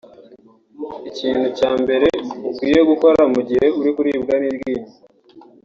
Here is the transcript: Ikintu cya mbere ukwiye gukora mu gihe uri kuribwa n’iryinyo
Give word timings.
Ikintu 1.09 1.47
cya 1.57 1.71
mbere 1.81 2.07
ukwiye 2.49 2.79
gukora 2.89 3.21
mu 3.33 3.41
gihe 3.49 3.65
uri 3.79 3.89
kuribwa 3.95 4.33
n’iryinyo 4.37 4.91